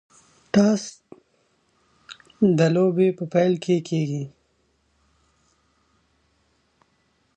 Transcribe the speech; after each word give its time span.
ټاس 0.53 0.83
د 2.57 2.59
بازۍ 2.75 3.09
په 3.17 3.23
پیل 3.33 3.53
کښي 3.63 3.77
کیږي. 3.87 4.23